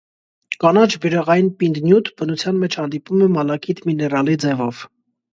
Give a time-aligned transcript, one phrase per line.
[0.63, 4.81] Կանաչ բյուրեղային պինդ նյութ, բնության մեջ հանդիպում է մալաքիտ միներալի ձևով։